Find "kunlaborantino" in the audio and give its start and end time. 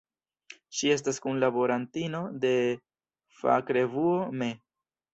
1.25-2.23